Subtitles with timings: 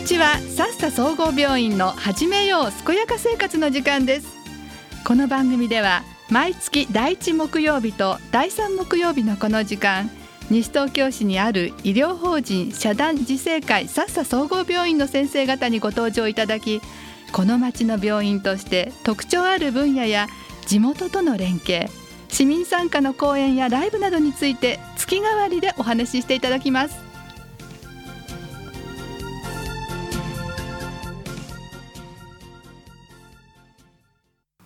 [0.00, 0.38] にちは。
[0.38, 4.28] さっさ総合病院の始めよう健やか生活の時間です。
[5.04, 10.10] この番組では毎月第1木曜日と第3木曜日のこの時間
[10.48, 16.80] 西東京市にある医療法人社団自生会さっさ総合病院の先生方にご登場いただき
[17.32, 20.28] この町の病院として特徴ある分野や
[20.66, 21.90] 地元との連携
[22.28, 27.09] 市民参加の講演やライブなどについて月替わりでお話ししていただきます。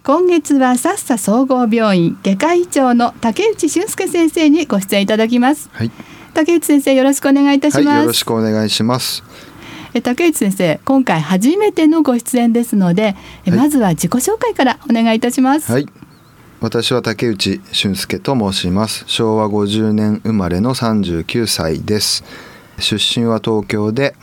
[0.06, 5.90] 今月はさっさ総合病院外科医長の竹内俊介先生にご出演いただきます、はい、
[6.34, 9.24] 竹内先生よろしくお願いいたします、はい、よろしくお願いします。
[9.94, 15.72] え竹内先生今回初めてのご出演ですので、えまずは自己紹介からお願いいたします。
[15.72, 15.88] はい。
[16.60, 19.04] 私は竹内俊介と申します。
[19.06, 22.24] 昭和50年生まれの39歳です。
[22.78, 24.16] 出身は東京で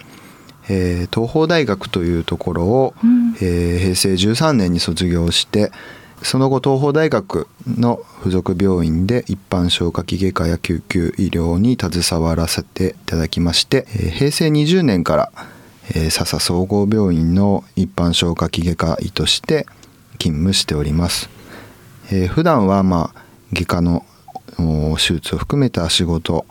[0.70, 5.72] えー、東邦大学というところを、うん、えー、平成13年に卒業して
[6.24, 15.32] その後東邦大学の附属病院で一般消化器外科や救急医療に携わらせていただきまして、えー、平成20年から、
[15.96, 19.66] えー、笹総合病院の一般消化器外科医として
[20.20, 21.30] 勤務しております。
[22.12, 23.22] えー、普段はまあ
[23.54, 24.06] 外科の
[24.98, 26.46] 手術を含めた仕事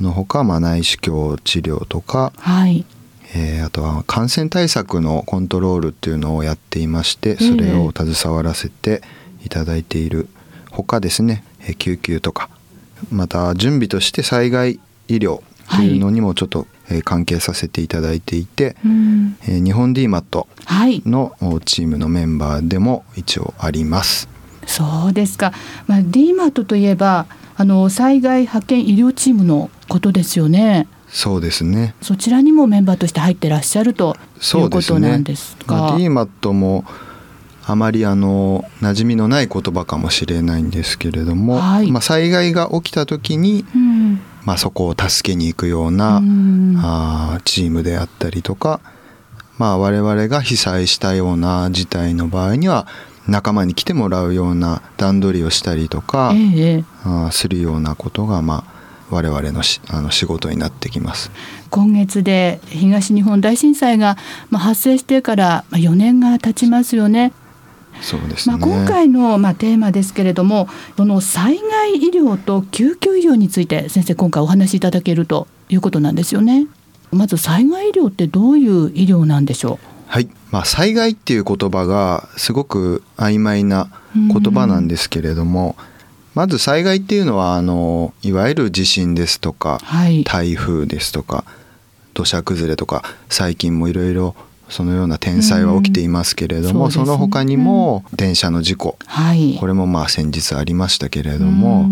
[0.00, 2.86] のほか、まあ、内視鏡治療とか、はい、
[3.34, 9.02] えー、あとは感染対策のコントロールっていうのをやっていましてそれを携わらせて
[9.44, 10.28] いただいている。
[10.70, 11.42] ほかですね
[11.78, 12.50] 救急とか
[13.10, 15.42] また準備として災害医療
[15.74, 16.66] というのにもちょっと
[17.04, 18.76] 関係させていただいていて、
[19.46, 20.46] はい、日本 DMAT
[21.08, 24.28] のチームのメンバーでも一応あります。
[24.66, 25.52] そうですか、
[25.86, 30.86] まあ、DMAT といえばあの災害派遣医療チームのことですよね。
[31.10, 31.94] そうですね。
[32.02, 34.16] そちらにもメンバーとして入ってらっしゃると
[34.54, 35.74] いうことなんですか？
[35.74, 36.84] まあ、DMAT も
[37.64, 48.80] あまりあの馴染みのない言葉かもしれないんですけれども、はい、まあ、災害が起きた時に、うん、まあ、そこを助けに行くような、うん、あチームであったりとか、
[49.58, 52.86] まあ、我々が被災したような事態の場合には
[53.26, 58.77] 仲間に来てもらうような段取りをしたりとか、ええ、あするようなことがまあ
[59.10, 61.30] 我々のしあの仕事になってきます。
[61.70, 64.16] 今月で東日本大震災が、
[64.50, 67.32] まあ、発生してから4年が経ちますよね。
[68.00, 76.66] そうですね、まあ、今回の、まあ、テーマですけれどもその災害医療と救急医療について先生今回お話しいただけるということなんですよね。
[77.10, 79.86] まず災害医療ってどういう医療なんでしょう？
[80.06, 85.97] はい、まあ、災害っていう言葉がすごく曖昧な言葉なんですけれども、うん
[86.38, 91.42] まず災害っていうのはあのいわゆる地震ですとか、はい、台風ですとか
[92.14, 94.36] 土砂崩れとか最近もいろいろ
[94.68, 101.88] そのような天災は起きていますけれども、うんそね、その他にも電車の事故、はい、これもまあ先日ありましたけれども、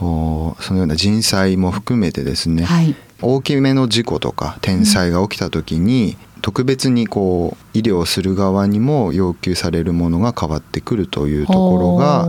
[0.00, 12.28] うん、そのような人災も含めてですね、はい、大きめの事故とか天災が起きた時に、特別にこう医療する側にも要求されるものが変わってくるというところが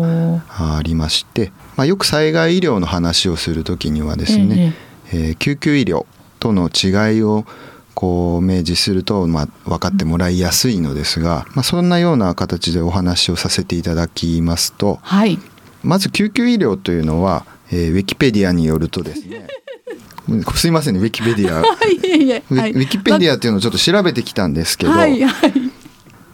[0.78, 4.76] ありまして、まあ、よく災害医療の話をする時にはですね、
[5.08, 6.06] えー、えー、救急医療
[6.40, 7.46] との違いを
[7.96, 15.40] こう明示すると、まあ、分かってもらいやすいのですが、まあ、そんなような形でお話をさせていただきますと、はい、
[15.82, 19.48] まず救急医療というのは、えー、ウィキペディアによるとですね
[20.56, 25.54] すいませんね ウィキペディアいえウィキペディアっていうのをちょっと調べてきたんですけど、はいはい、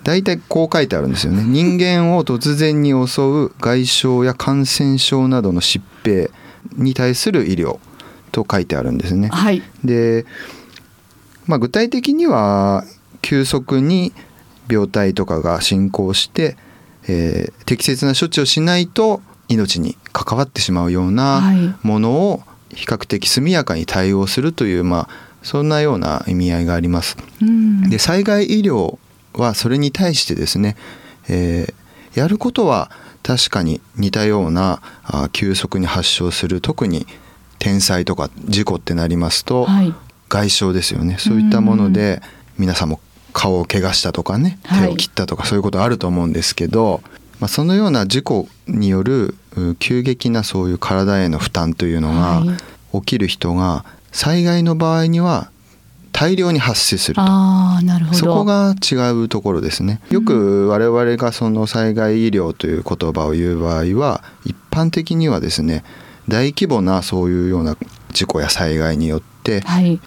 [0.03, 1.44] 大体こう書いてあるんですよね。
[1.44, 6.29] 人間を突然に襲う外傷や感染症などの疾病
[6.78, 7.79] に対する医療
[8.31, 9.29] と書いてあるんですね。
[9.29, 10.25] はい、で、
[11.47, 12.85] まあ、具体的には
[13.22, 14.13] 急速に
[14.69, 16.57] 病態とかが進行して、
[17.07, 21.41] えー、適切な処置をしないと命に関わってしまうような
[21.81, 22.44] ものを
[22.74, 27.17] 比較的速やかに対応するという、まあ、そんなような意味合いがあります。
[27.90, 28.97] で災害医療
[29.34, 30.76] はそれに対してですね、
[31.28, 32.91] えー、やることは
[33.23, 37.05] 確かに似たようなあ急速に発症する特に
[37.59, 39.93] 天災とか事故ってなりますと、はい、
[40.29, 41.17] 外傷ですよね。
[41.20, 42.22] そういったもので
[42.58, 42.99] 皆さんも
[43.34, 47.02] 顔を怪我したとかね手を切ったとかそういうことあると思うんですけど、
[47.40, 49.35] まあ、そのような事故による
[49.79, 52.43] 急激なそういう体への負担というのが
[52.94, 55.52] 起きる人が災害の場合には
[56.12, 57.22] 大量に発生すると。
[57.22, 58.18] あなるほど。
[58.18, 60.02] そこが違うところですね。
[60.09, 65.84] よく我々がその災害医療という言葉を言う場合は一般的にはですね
[66.28, 67.78] 大規模なそういうような
[68.12, 70.00] 事故や災害によって、はい、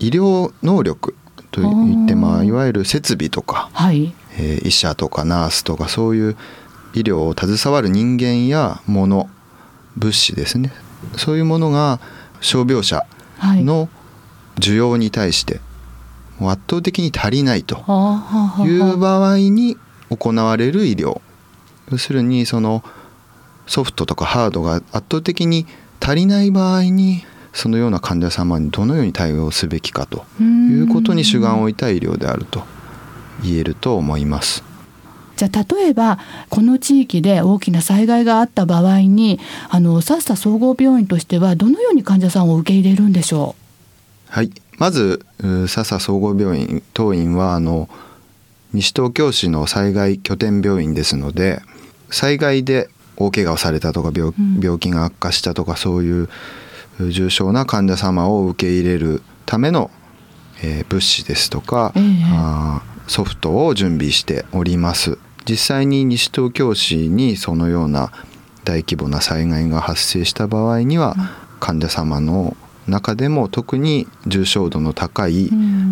[0.00, 1.14] 医療能力
[1.50, 6.36] といってまあいわゆる設備とか、はい、えー、医者とかナースとかそういう
[6.94, 9.28] 医療を携わる人間や物
[9.96, 10.72] 物資ですね
[11.16, 12.00] そういうものが
[12.40, 13.04] 傷病者
[13.42, 13.88] の
[14.56, 15.60] 需要に対して
[16.40, 17.76] 圧倒的に足りないと
[18.64, 19.76] いう場合に
[20.10, 21.20] 行われる医療。
[21.90, 22.82] 要するにその
[23.66, 25.66] ソフトとかハードが圧倒的に
[26.00, 32.64] 足りない場合にそのような患者様にどのように対応すべきかということに主眼を置いた医療であると
[33.42, 34.64] 言えると思います。
[35.36, 43.56] じゃあ例えばこの地域で大きな災害があった場合にあのさっさ総合病院としてはどのように患者さんを受け入れるんでしょ
[44.30, 44.32] う？
[44.32, 44.50] はい。
[44.78, 45.24] まず
[45.68, 47.88] 笹総合病院当院はあの
[48.72, 51.62] 西東京市の災害拠点病院ですので
[52.10, 56.28] 災害で大怪我をされたとか病,、病気が悪化したとかそういう
[57.10, 59.92] 重症な患者様を受け入れるための、
[60.64, 65.18] えー、物資ですとか、えー、あソフトを準備しております。
[65.48, 68.10] 実際に西東京市にそのような
[68.64, 71.14] 大規模な災害が発生した場合には、
[71.60, 72.56] 患者様の
[72.86, 75.50] 中でも特に重症度の高い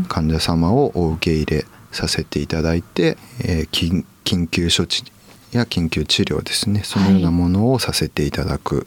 [0.09, 5.05] 患者様をお受け入れさせていただいて、えー、緊急処置
[5.53, 6.83] や緊急治療ですね。
[6.85, 8.87] そのようなものをさせていただく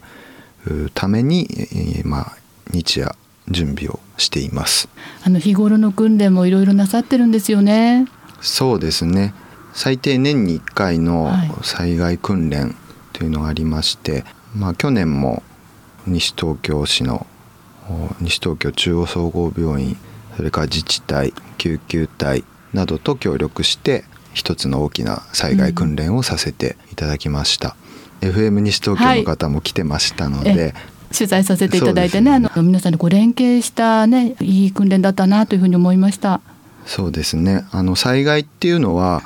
[0.94, 2.36] ために、えー、まあ、
[2.72, 3.14] 日夜
[3.48, 4.88] 準備をしています。
[5.24, 8.06] あの日頃の訓練もいろいろなさってるんですよね
[8.40, 9.34] そうですね。
[9.72, 11.30] 最低年に1回の
[11.62, 12.74] 災害訓練
[13.12, 14.24] というのがありまして、はい、
[14.56, 15.42] まあ、去年も
[16.06, 17.26] 西東京市の
[18.20, 19.96] 西東京中央総合病院
[20.36, 24.04] それから自治体救急隊などと協力して
[24.34, 27.76] 一つの大きな災害訓練をさせていただきました、
[28.20, 30.74] うん、FM 西東京の方も来てましたので、はい、
[31.14, 36.40] 取材させていただいてね、ね、あの皆さんでこう連携したねいい訓練だったなというふうに思いました
[36.86, 37.66] そうですね。
[37.72, 39.22] あの災害っていうのは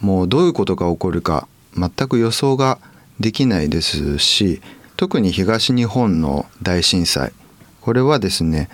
[0.00, 2.78] もうどういうことが起こるか全く予想が
[3.20, 4.60] できないですし
[4.96, 7.32] 特に東日本の大震災
[7.80, 8.68] これはですね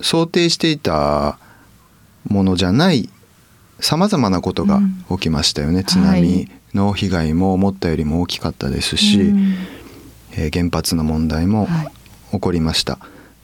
[0.00, 1.38] 想定していた
[2.28, 3.08] ものじゃない
[3.80, 4.80] さまざまなことが
[5.10, 9.54] 起きましたよね、うん、津波の被害も思ったよりも大きかったですし、うん、
[10.32, 11.66] えー、原発の問題も
[12.30, 12.94] 起こりました。
[12.94, 12.98] は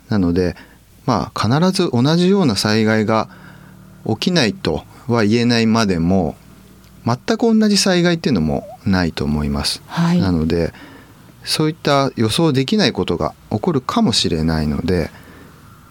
[0.08, 0.54] い、なので
[1.06, 3.28] まあ必ず同じような災害が
[4.08, 6.36] 起きないとは言えないまでも
[7.04, 9.82] 全く同じ災害っていうのもないと思います。
[9.86, 10.72] はい、なので
[11.44, 15.10] そういった予想できないことが起こるかもしれないので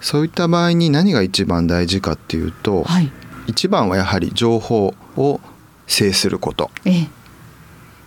[0.02, 3.12] そういった場合に何が一番大事かっていうと、はい、
[3.48, 5.40] 一番はやはり情報を
[5.88, 6.70] 制すること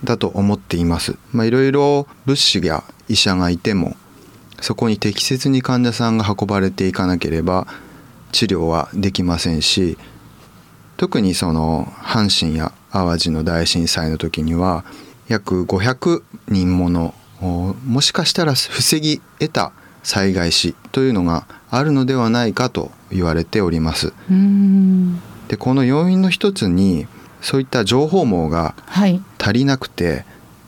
[0.03, 1.17] だと思っています。
[1.33, 3.95] まあ、いろいろ物資や医者がいても
[4.61, 7.67] そこに適切に患者さんが運ばれていかなければ
[8.31, 9.97] 治療はできませんし
[10.97, 14.83] 特にその阪神や淡路の大震災の時には
[15.27, 19.71] 約500人ものもしかしたら防ぎ得た
[20.03, 24.13] 災害死というのがあるのではないかと言われております。
[25.47, 27.07] でこの要因の一つに
[27.41, 28.75] そういった情報網が
[29.37, 30.25] 足りなくて、はい、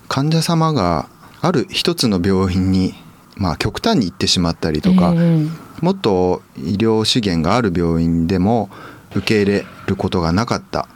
[0.08, 1.10] 患者様が
[1.42, 2.94] ある一つの病院に、
[3.36, 5.50] まあ、極端に行ってしまったりとか、えー、
[5.82, 8.70] もっと医療資源がある病院でも
[9.16, 10.88] 受け入れることがなかった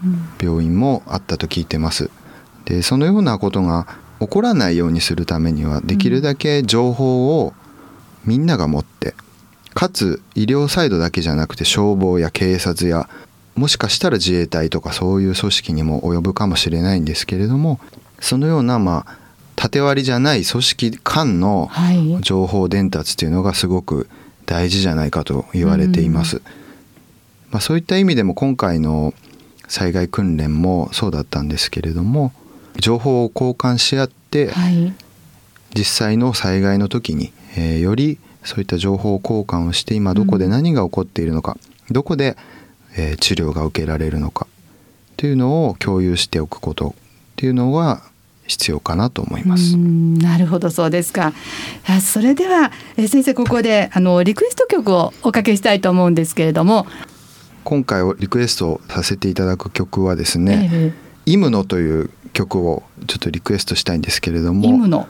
[0.42, 2.10] 病院もあったと聞いてます。
[2.66, 3.88] でそのようなことが
[4.20, 7.54] 起こらないようにするためにはできるだけ情報を
[8.24, 9.14] みんなが持って
[9.74, 13.10] かつ医療サイドだけじゃなくて消防や警察や
[13.56, 17.80] もしかしたら自衛隊とかそういう組織にも及ぶかもしれないんですけれども
[18.20, 19.18] そのようなまあ
[19.56, 21.70] 縦割りじゃない組織間の
[22.22, 24.10] 情報伝達っていうのがすごく
[24.46, 26.42] 大事じゃないかと言われています。
[27.52, 29.14] まあ、そういった意味でも今回の
[29.68, 32.34] 災害訓練もそうだったんですけれども
[32.80, 34.94] 情報を交換し合って、はい、
[35.74, 42.38] 実際の災害の時に、えー、よりそういった情報交換をして今どこで何が起こっているのか、うん、どこで、
[42.98, 44.48] えー、治療が受けられるのか
[45.18, 46.94] というのを共有しておくことっ
[47.38, 48.04] ていうのは
[48.48, 49.76] 必要かなと思います。
[49.78, 51.34] なるほどそうですか。
[52.02, 56.88] それでは、えー、先生ここであのリクエスト曲をおかけしたいと思うんですけれども。
[57.64, 60.94] 今回リクエストさせていただく曲はですね、えー、
[61.26, 65.08] イムノという曲をちょっとリクエストしたいんですけれども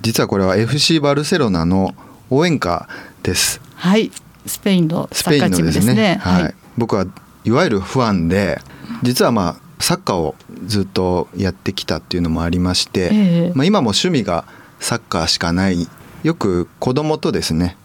[0.00, 1.92] 実はこれは FC バルセロナの
[2.30, 2.88] 応援歌
[3.24, 3.60] です。
[3.74, 4.12] はい。
[4.46, 7.06] スペインのサッカーチームですね、ね、はい、僕は
[7.44, 8.60] いわゆるファンで
[9.02, 10.34] 実はまあサッカーを
[10.64, 14.44] ずっとやってきたっていうのもありまして、えー、まあ、今も趣味が
[14.80, 15.88] サッカーしかない。
[16.22, 17.76] よく子供とですね、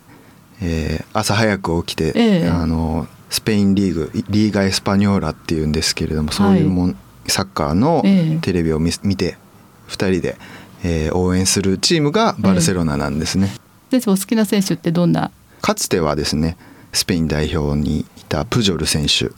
[0.62, 6.96] えー、朝早く起きて、えー、あのスペインリーグリーガ・エスパニョーラっていうんですけれどもそういうもん、は
[7.28, 8.04] い、サッカーの
[8.42, 9.38] テレビを見,、て
[9.88, 10.38] 2人で、
[10.84, 13.52] えー、応援するチームがバルセロナなんですね。
[13.92, 15.32] えー、お好きな選手ってどんな？
[15.62, 16.58] かつてはですね
[16.94, 19.32] スペイン代表にいたプジョル選手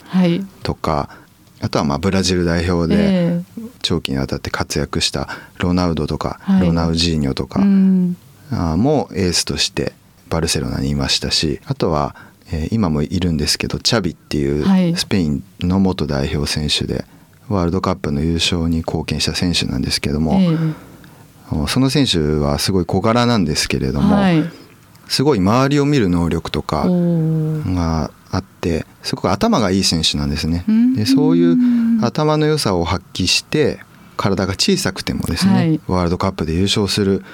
[0.62, 1.29] とか、はい、
[1.60, 3.42] あとはまあブラジル代表で
[3.82, 8.16] 長期にわたって活躍したロナウドとか、はい、ロナウジーニョとかも
[9.12, 9.92] エースとして
[10.28, 12.14] バルセロナにいましたしあとは
[12.52, 17.04] えー、今もいるんですけどチャビっていうスペインの元代表選手で、
[17.48, 24.44] ワールドカップの優勝に貢献した選手なんですけども、えー、その選手はすごい小柄なんですけれども、はい、
[25.10, 30.64] すごい周りを見る能力とかがあってすごく頭がいい選手なんですね。
[30.96, 31.56] でそういう
[32.00, 33.80] 頭の良さを発揮して
[34.16, 37.24] 体が小さくてもですね、はい、ワールドカップで優勝する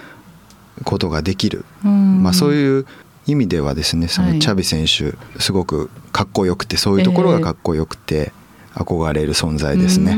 [0.85, 2.87] ことができる、まあ、そういう
[3.26, 8.33] 意味ではですねそのチャビ選手、すごくかっこよくてそういうところがかっこよくて
[8.73, 10.16] 憧れる存在ですね。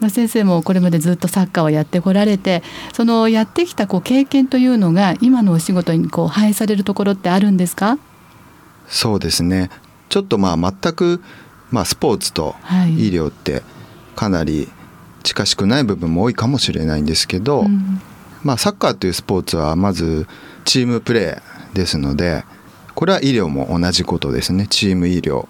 [0.00, 7.98] まあ、先生もこれまでずっとサッカーをやってこられてそのやってきたこう経験というのが今のお仕事にこう反映されるところってあるんですか？
[8.88, 9.70] そうですね。
[10.08, 11.22] ちょっとまあ全く、
[11.70, 12.56] まあ、スポーツと
[12.96, 13.62] 医療って
[14.16, 14.68] かなり
[15.22, 18.00] 近しくない部分も多いかもしれないんですけど、うん、
[18.42, 20.26] まあ、サッカーというスポーツはまず
[20.64, 22.44] チームプレーですので
[22.94, 24.66] これは医療も同じことですね。
[24.66, 25.46] チーム医療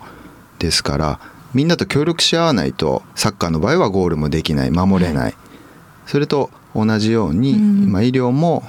[0.59, 1.21] ですから
[1.54, 5.35] みんなと協力し合わないとサッカーの場合はゴールもできない守れない、
[6.07, 8.62] それと同じように、うん、まあ、医療も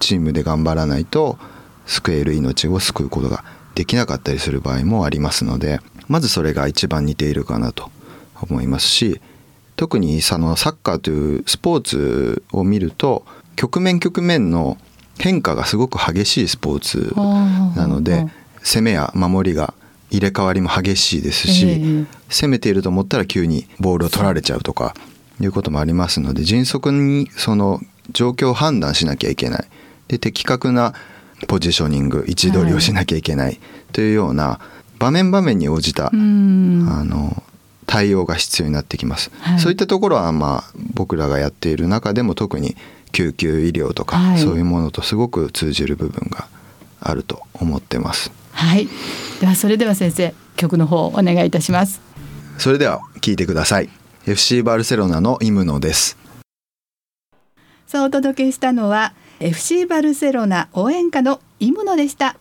[0.00, 1.38] チームで頑張らないと
[1.86, 7.90] 救える命を救うことができなかったりする場合もありますのでまずそれが一番似ているかなと
[8.40, 9.20] 思いますし
[9.76, 13.24] 特にそのサッカーというスポーツを見ると
[13.54, 14.78] 局面局面の
[15.18, 17.14] 変化がすごく激しいスポーツ
[17.78, 18.26] なので
[18.62, 19.74] 攻めや守りが
[20.16, 24.94] 入れ替わりも激しいですし、攻めていると思ったら急にボールを取られちゃうとか
[25.40, 27.80] いうこともありますので迅速にその
[28.12, 29.64] 状況を判断しなきゃいけない。
[30.08, 30.94] で的確な
[31.48, 33.60] ポジショニング位置取りをしなきゃいけない
[33.92, 34.60] というような
[34.98, 37.42] 場面場面に応じた、あの
[37.86, 42.76] 対応が必要になってきます、はい、そういったところはまあ僕らがやっている中でも特に
[43.12, 46.48] 救急医療とか、はい、そういうものとすごく通じる部分が
[47.10, 48.30] あると思ってます。
[48.52, 48.88] はい。
[49.40, 52.00] ではそれでは先生曲の方お願いいたします。
[52.58, 53.90] それでは聞いてください。
[54.26, 56.16] FC バルセロナのイムノです。
[57.86, 62.36] さあお届けしたのは FC バルセロナ応援歌のイムノでした。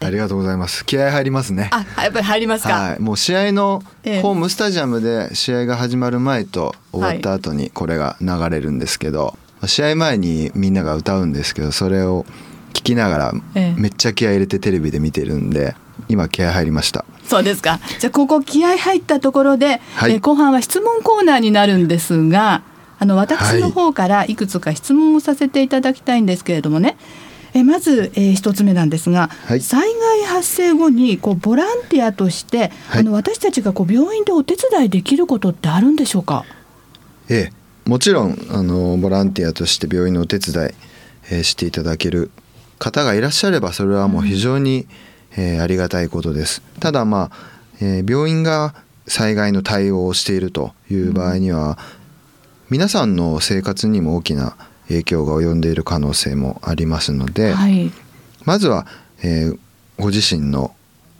[0.00, 0.86] ありがとうございます。
[0.86, 1.70] 気合入りますね。
[1.72, 2.74] あ、やっぱり入りますか。
[2.74, 3.82] はい、もう試合の
[4.22, 9.36] ホームスタジアムで試合が始まる前と終わった後にこれが流れるんですけど、
[9.66, 12.26] 試合前にみんなが歌うんですけどそれを
[12.72, 13.32] 聞きながら
[13.76, 15.74] めっちゃ気合い入れてテレビで見てるんで
[16.08, 17.04] 今気合入りました。
[17.24, 17.80] そうですか。
[17.98, 22.62] じゃあここ気合入ったところで、はい、え後半は質問コーナーになるんですが
[22.98, 24.34] あの私の方からい。
[24.34, 26.96] くつか質問をさせていただきたいんですけれどもね、
[27.54, 36.44] えまず、えー、一つ目なんですが、はい、災害発生後にこうボランティアとして、はい、あの私たちがこう病院でお手伝いできることってあるんでしょうか？
[37.28, 37.58] ええ。
[37.88, 40.70] もちろんあのボランティアとして病院のお手伝い、
[41.30, 42.30] えー、していただける
[42.78, 44.86] 方がいらっしゃればそれはもう非常に、
[45.36, 46.62] えー、ありがたいことです。
[46.80, 47.36] ただまあ、
[47.80, 48.74] えー、病院が
[49.06, 51.78] 災害の対応をしているという場合には、
[52.70, 54.56] 皆さんの生活にも大きな
[54.88, 57.90] 影響が及んでいる可能性もありますので、はい、
[58.44, 58.86] まずは、
[59.22, 59.58] えー、
[59.98, 60.74] ご自身の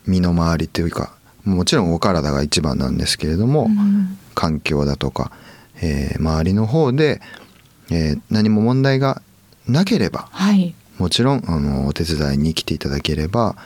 [0.06, 5.32] 身の回りというかもちろんお体が一番なんですけれども、うん、環境だとか
[5.82, 7.20] えー、周りの方で、
[7.90, 9.22] えー、何も問題が
[9.66, 13.56] なければ、はい、もちろんあのお手伝いに来ていただければ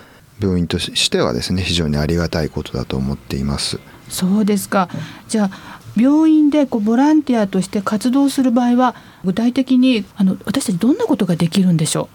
[0.40, 3.80] 病院としてはですね非常にありがたいことだと思っています。
[4.08, 4.88] そうですか。
[5.28, 12.08] じゃあ病院でこうボランティアとして活動する場合は具体的にあの私たちどんなことができるんでしょ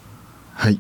[0.56, 0.62] う？
[0.62, 0.80] はい。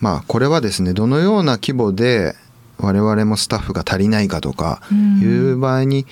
[0.00, 2.34] まあこれはですねどのような規模で
[2.78, 4.82] 我々もスタッフが足りないかとか
[5.20, 6.06] いう場合に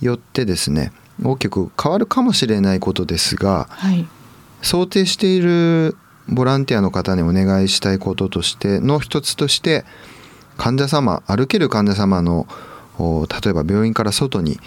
[0.00, 0.92] よってですね、
[1.22, 4.08] 大きく変わるかもしれないことですが、はい、
[4.60, 5.96] 想定している
[6.30, 9.84] ボランティアの方にお願いしたいこととしての一つとして
[10.56, 12.46] 患者様歩ける患者様の
[12.98, 14.60] 例えば病院から外に、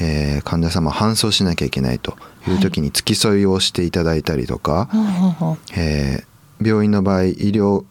[0.00, 2.16] えー、患者様搬送しなきゃいけないと
[2.48, 7.84] いう時に付き添いをしていただいたりとか、はい、えー、病院の場合医療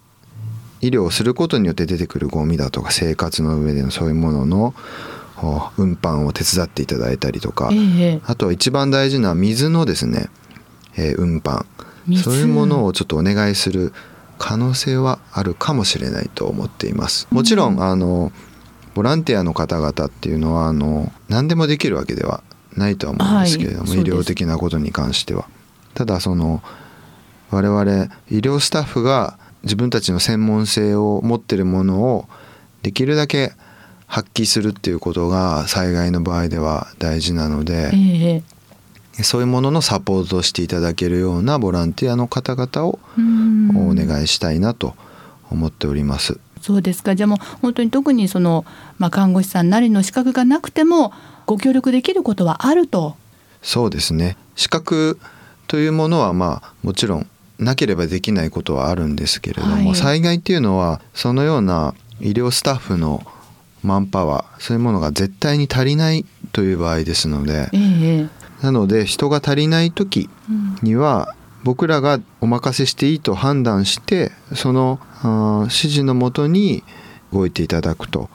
[0.82, 4.74] 医療をすることによって出てくるゴミだとか生活の上でのそういうものの
[5.78, 10.28] 運搬を手伝っていただいたりとか、えー、あと一番大事な水のですね、
[10.98, 11.66] えー、運搬
[12.24, 13.94] そういうものをちょっとお願いする
[14.38, 17.28] 可能性はあるかもしれないと思っています。
[17.32, 18.32] もちろんあの
[18.94, 22.44] ボランティアの方々っていうのはあの何でもできるわけでは
[22.76, 25.48] ないとは思うんですけれども、はい、医療的なことに関しては。
[25.94, 26.62] ただその
[27.52, 27.84] 我々
[28.30, 32.28] 医療スタッフが自分たちの専門性を持ってるものを
[32.84, 33.54] できるだけ
[34.08, 38.44] 発揮するっていうことが災害の場合では大事なので、えー、
[39.24, 43.00] そういうもののサポートをしていただけるようなボランティアの方々を
[43.76, 44.96] お願いしたいなと
[45.50, 46.40] 思っております。
[46.62, 47.16] そうですか。
[47.16, 48.66] じゃあもう本当に特にその、
[48.98, 51.14] まあ、看護師さんなりの資格がなくても
[51.46, 53.16] ご協力できることはあると。
[53.62, 54.38] そうですね。
[54.56, 55.20] 資格
[55.68, 57.28] というものはまあもちろん
[57.60, 63.24] なければできないことはあるんですけれども、はい、災害っていうのはそのような医療スタッフの
[63.84, 68.30] マンパワーそういうものが絶対に足りないという場合ですので、えー、
[68.62, 70.30] なので人が足りない時
[70.82, 75.00] には、僕らがお任せしていいと判断してその
[75.64, 76.84] 指示のもとに
[77.34, 78.30] 動いていただくと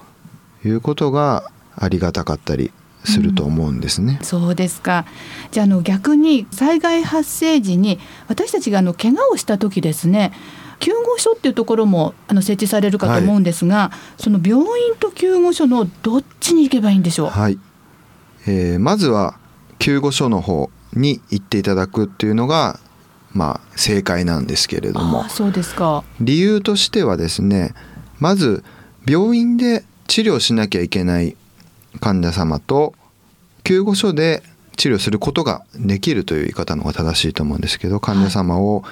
[0.65, 1.45] いうことが
[1.77, 2.73] ありがたかったり
[3.05, 4.19] すると思うんですね。
[4.19, 5.07] うん、そうですか。
[5.53, 10.33] じゃあの逆に災害発生時に私たちがあの怪我をした時ですね。
[10.81, 17.29] 救護所っていうところもあの設置されるかと思うんですが、はい、その病院と救護所のどっちに行けばいいんでしょう？
[17.29, 17.59] はい。
[18.47, 19.39] えー、まずは
[19.81, 22.79] 救護所の方に行っていただくっていうのが
[23.33, 25.29] まあ正解なんですけれども。
[25.29, 26.05] そうですか。
[26.21, 27.75] 理由としてはですね、
[28.19, 28.63] まず
[29.07, 31.37] 病院で治療しなきゃいけない
[32.01, 32.95] 患者様と
[33.65, 34.43] 救護所で
[34.77, 38.83] 治療することができるという言い方の方が正しいと思うんですけど患者様を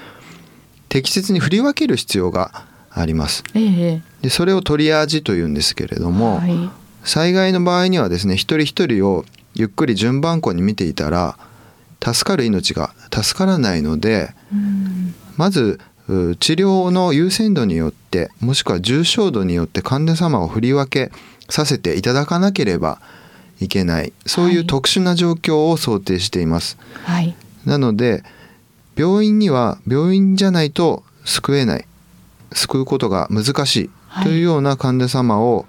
[0.88, 3.44] 適切に振り分ける必要があります。
[3.52, 6.70] でそれをトリアージというんですけれども、はい、
[7.04, 9.24] 災害の場合にはですね一人一人を
[9.58, 11.36] ゆっくり順番こに見ていたら
[12.00, 14.32] 助かる命が助からないので、
[15.36, 21.12] まず治療の優先度によってもしくは重症度によって患者様を振り分け
[21.50, 23.00] させていただかなければ
[23.60, 24.12] いけない。
[24.26, 26.78] そういう特殊な状況を想定しています。
[27.02, 28.22] はい、なので
[28.94, 31.84] 病院には病院じゃないと救えない。
[32.52, 33.90] 救うことが難しい。
[34.22, 35.66] というような患者様を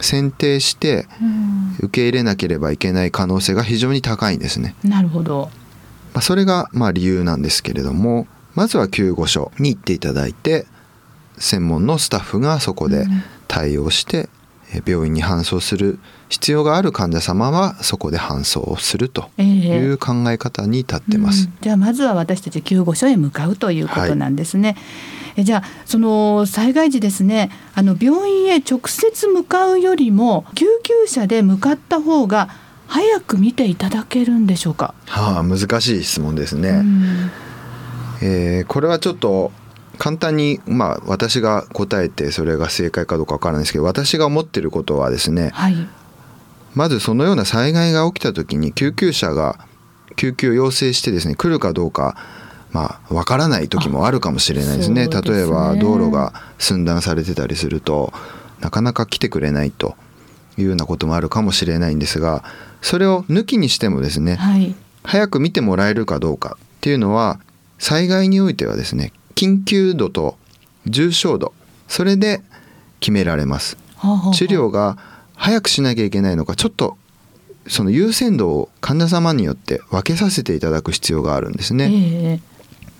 [0.00, 1.06] 選定して
[1.78, 4.74] 受け入れなければいけない可能性が非常に高いんですね。
[4.84, 5.50] なるほど。
[6.14, 10.66] まあ、それがまあ理由なんですけれどもまずは救護所に行っていただいて
[11.36, 13.06] 専門のスタッフがそこで
[13.48, 14.30] 対応して
[14.86, 24.70] 病院に搬送する必要がある患者様はそこで搬送するという考え方に立ってます、えーうん、じゃあまずは私たち救護所へ向かうということなんですね。
[24.70, 24.76] はい、
[25.36, 32.48] えじゃあその災害時ですねあの病院へ直接向かうよりも救急車で向かった方が
[32.86, 34.94] 早く見ていただけるんでしょうか？
[35.06, 36.70] はあ難しい質問ですね。
[36.70, 37.30] うん、
[38.22, 39.52] えー、これはちょっと
[39.98, 45.74] 簡単にまあ私が答えてそれが正解かどうかわからないですけど私が思ってることはですね、はい、
[46.74, 49.66] まずそのような災害が起きた時に救急車が
[50.16, 52.16] 救急要請してですね来るかどうか
[52.72, 58.12] まあ、分からない時もあるかもしれないですね、ね、例えば道路が寸断されてたりすると
[58.60, 59.96] なかなか来てくれないと
[60.58, 62.44] いうようなこともあるかもしれないんですが
[62.82, 64.74] それを抜きにしてもですね、はい、
[65.04, 67.40] 早く見てもらえるかどうかっていうのは
[67.78, 70.36] 災害においてはですね緊急度と
[70.86, 71.52] 重症度
[71.88, 72.42] それで
[73.00, 73.76] 決められます。
[74.34, 74.98] 治療が
[75.34, 76.96] 早くしなきゃいけないのかちょっと
[77.68, 81.90] その優先度を患者様によって分けさせていただく必要があるんですね。
[81.92, 82.40] えー、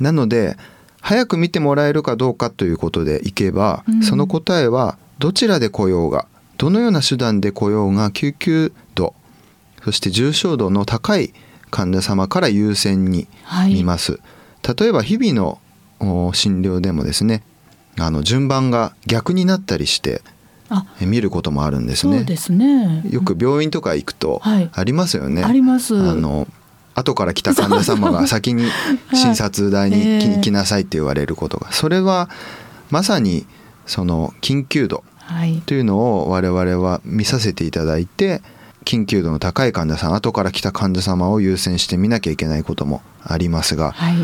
[0.00, 0.56] なので
[1.00, 6.26] 早く見てもらえるかどうかということでいけば、うん、その答えはどちらで来ようが
[6.58, 9.14] どのような手段で来ようが救急度
[9.84, 11.32] そして重症度の高い
[11.70, 13.28] 患者様から優先に
[13.68, 14.12] 見ます。
[14.12, 15.32] はい、例えば日々
[16.00, 17.42] の診療でもですね
[17.98, 20.22] あの順番が逆になったりして
[21.00, 22.24] 見ることもあるんですね。
[22.24, 25.42] ですねよく病院とか行くとありますよね。
[25.42, 25.96] はい、あります。
[25.96, 26.48] あの
[26.96, 28.64] 後から来た患者様が先に
[29.12, 32.28] 診察台に来なさいって言われることが、それは
[32.90, 33.46] まさに
[33.86, 35.04] その緊急度
[35.66, 38.42] というのを我々は見させていただいて
[38.84, 44.14] 緊急度の高い患者さん後から来た患者様を優先して見なきゃいけないこともありますが、はい、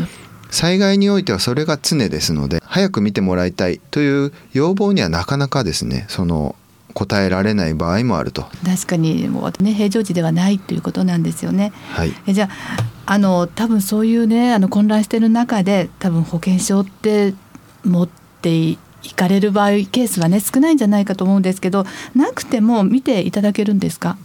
[0.49, 6.55] 災害においてはそれが常ですので早く見てもらいたいという要望にはなかなかですねその
[6.93, 8.45] 答えられない場合もあると。
[8.65, 11.73] 確かにもうね平常時ではないということなんですよね。
[11.91, 12.49] はい、えじゃ
[13.05, 17.33] あの多分そういうねあの混乱している中で多分保険証って
[17.83, 18.09] 持っ
[18.41, 18.77] てい
[19.15, 24.17] かれる場合ケースはね少ないんじゃないかと思うんですけどなくても見ていただけるんですか？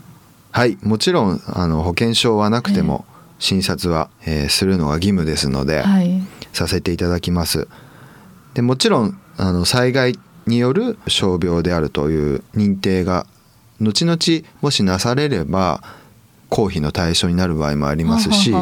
[0.52, 0.78] はい。
[0.82, 6.20] もちろんあの保険証はなくても、えー診察は、えー、するのが義務ですので、はい、
[6.52, 7.68] させていただきます。
[8.54, 13.26] でもちろんあの災害による傷病であるという認定が
[13.80, 15.82] 後々もしなされれば
[16.48, 18.52] 公費の対象になる場合もありますし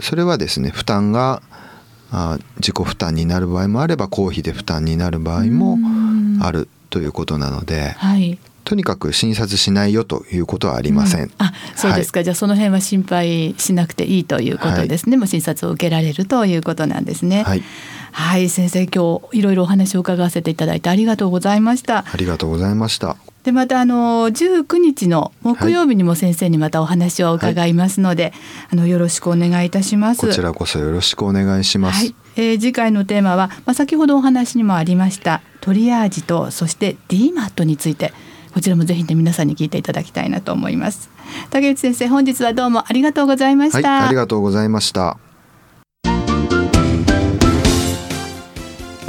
[0.00, 1.42] それはですね負担が
[2.10, 5.78] あ自己負担になる場合もあれば公費で負担になる場合も
[6.42, 11.24] あるということなので、はい、とにかく診察しないよということはありません。
[11.24, 15.12] うん、あ、そうですか、はい、じゃあその辺は心配しなくていいということですね。
[15.12, 17.44] はい、もう診察を受けられるということなんですね。
[17.44, 17.62] はい。
[18.12, 22.04] はい、先生今日いろいろお話を伺わせていただいてありがとうございました。
[22.10, 23.16] ありがとうございました。
[23.44, 28.32] でまたあの19日の木曜日にも先生にまたお話を伺いますので、はい、
[28.72, 30.20] あのよろしくお願いいたします。
[30.20, 32.04] こちらこそよろしくお願いします。
[32.04, 38.12] はい、えー、次回のテーマは、まあ、先ほどお話にもありましたトリアージとそして DMAT について
[38.52, 41.10] こちらもぜひね皆さんに聞いていただきたいなと思います。
[41.50, 43.90] 竹内先生本日はどうもありがとうございました。
[43.90, 45.16] はい、ありがとうございました。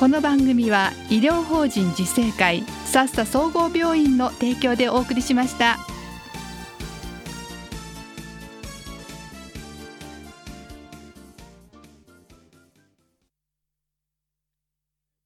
[0.01, 5.90] この番組は医療法人自生会さっさ総合病院の提供でお送りしました。